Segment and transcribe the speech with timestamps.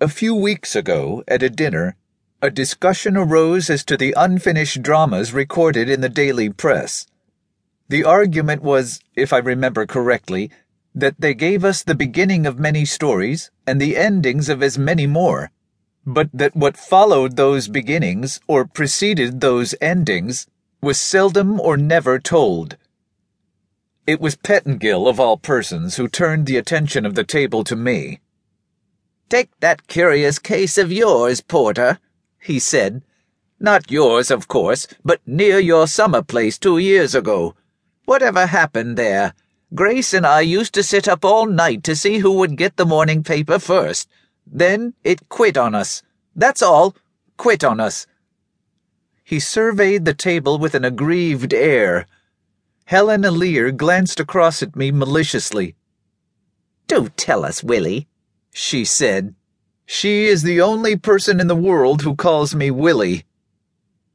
[0.00, 1.96] A few weeks ago, at a dinner,
[2.40, 7.08] a discussion arose as to the unfinished dramas recorded in the daily press.
[7.88, 10.52] The argument was, if I remember correctly,
[10.94, 15.08] that they gave us the beginning of many stories and the endings of as many
[15.08, 15.50] more,
[16.06, 20.46] but that what followed those beginnings or preceded those endings
[20.80, 22.76] was seldom or never told.
[24.06, 28.20] It was Pettingill, of all persons, who turned the attention of the table to me.
[29.28, 31.98] Take that curious case of yours, Porter,
[32.40, 33.02] he said.
[33.60, 37.54] Not yours, of course, but near your summer place two years ago.
[38.06, 39.34] Whatever happened there?
[39.74, 42.86] Grace and I used to sit up all night to see who would get the
[42.86, 44.08] morning paper first.
[44.46, 46.02] Then it quit on us.
[46.34, 46.96] That's all.
[47.36, 48.06] Quit on us.
[49.24, 52.06] He surveyed the table with an aggrieved air.
[52.86, 55.74] Helena Lear glanced across at me maliciously.
[56.86, 58.08] Do tell us, Willie,
[58.52, 59.34] she said.
[59.86, 63.24] She is the only person in the world who calls me Willie.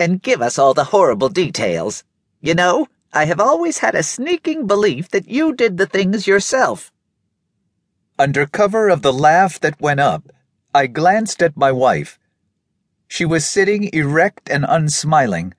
[0.00, 2.04] And give us all the horrible details.
[2.40, 6.92] You know, I have always had a sneaking belief that you did the things yourself.
[8.18, 10.30] Under cover of the laugh that went up,
[10.74, 12.18] I glanced at my wife.
[13.06, 15.54] She was sitting erect and unsmiling,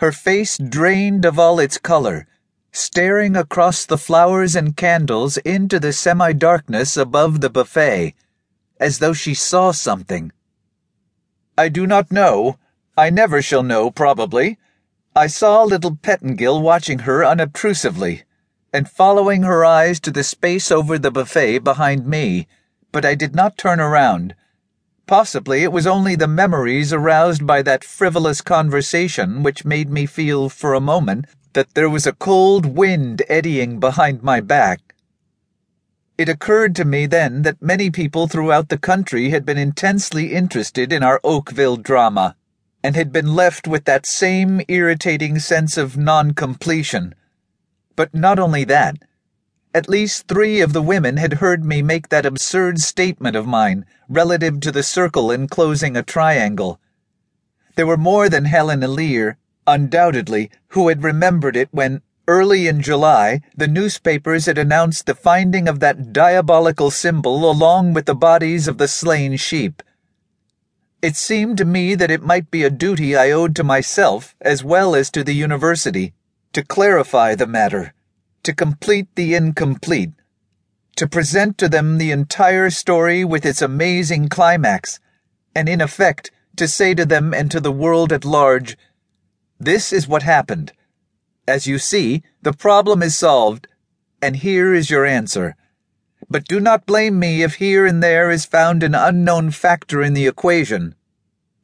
[0.00, 2.26] her face drained of all its color,
[2.72, 8.14] staring across the flowers and candles into the semi darkness above the buffet,
[8.78, 10.32] as though she saw something.
[11.58, 12.58] I do not know.
[12.96, 14.58] I never shall know, probably
[15.14, 18.22] I saw little Pettingill watching her unobtrusively,
[18.72, 22.46] and following her eyes to the space over the buffet behind me,
[22.92, 24.36] but I did not turn around.
[25.08, 30.48] Possibly it was only the memories aroused by that frivolous conversation which made me feel
[30.48, 34.94] for a moment that there was a cold wind eddying behind my back.
[36.16, 40.92] It occurred to me then that many people throughout the country had been intensely interested
[40.92, 42.36] in our Oakville drama
[42.82, 47.14] and had been left with that same irritating sense of non completion.
[47.96, 48.96] But not only that,
[49.72, 53.86] at least three of the women had heard me make that absurd statement of mine
[54.08, 56.80] relative to the circle enclosing a triangle.
[57.76, 59.38] There were more than Helen Lear,
[59.70, 65.68] undoubtedly, who had remembered it when, early in July, the newspapers had announced the finding
[65.68, 69.82] of that diabolical symbol along with the bodies of the slain sheep.
[71.02, 74.62] It seemed to me that it might be a duty I owed to myself as
[74.62, 76.12] well as to the university
[76.52, 77.94] to clarify the matter,
[78.42, 80.12] to complete the incomplete,
[80.96, 85.00] to present to them the entire story with its amazing climax,
[85.54, 88.76] and in effect to say to them and to the world at large,
[89.62, 90.72] This is what happened.
[91.46, 93.68] As you see, the problem is solved,
[94.22, 95.54] and here is your answer.
[96.30, 100.14] But do not blame me if here and there is found an unknown factor in
[100.14, 100.94] the equation.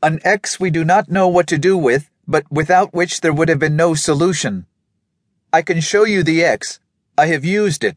[0.03, 3.49] An X we do not know what to do with, but without which there would
[3.49, 4.67] have been no solution.
[5.51, 6.81] I can show you the X.
[7.17, 7.97] I have used it,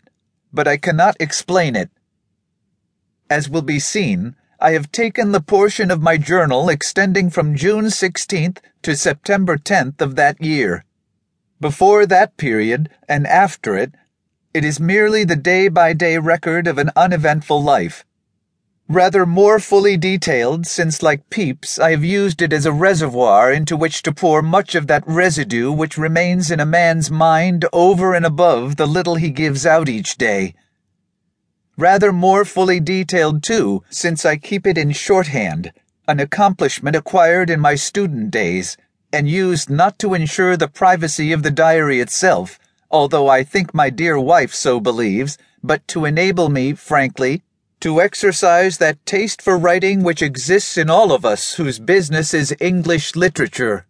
[0.54, 1.90] but I cannot explain it.
[3.30, 7.86] As will be seen, I have taken the portion of my journal extending from June
[7.86, 10.84] 16th to September 10th of that year.
[11.62, 13.94] Before that period and after it,
[14.54, 18.04] it is merely the day by day record of an uneventful life.
[18.90, 23.78] Rather more fully detailed, since, like Pepys, I have used it as a reservoir into
[23.78, 28.26] which to pour much of that residue which remains in a man's mind over and
[28.26, 30.54] above the little he gives out each day.
[31.80, 35.72] Rather more fully detailed, too, since I keep it in shorthand,
[36.10, 38.76] an accomplishment acquired in my student days,
[39.14, 42.60] and used not to ensure the privacy of the diary itself,
[42.92, 47.44] although I think my dear wife so believes, but to enable me, frankly,
[47.80, 52.54] to exercise that taste for writing which exists in all of us whose business is
[52.60, 53.86] English literature.